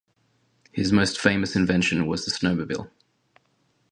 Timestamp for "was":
2.07-2.25